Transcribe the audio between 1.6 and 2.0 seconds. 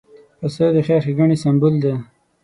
دی.